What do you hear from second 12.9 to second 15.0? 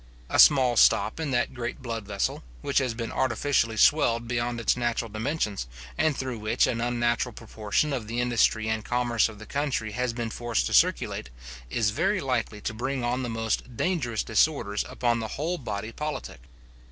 on the most dangerous disorders